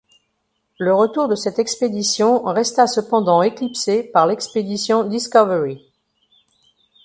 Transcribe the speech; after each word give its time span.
Le 0.79 0.95
retour 0.95 1.27
de 1.27 1.35
cette 1.35 1.59
expédition 1.59 2.41
resta 2.45 2.87
cependant 2.87 3.43
éclipsé 3.43 4.01
par 4.01 4.25
l'expédition 4.25 5.03
Discovery. 5.03 5.85